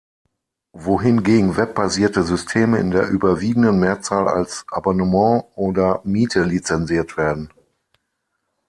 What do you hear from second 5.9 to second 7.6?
Miete lizenziert werden.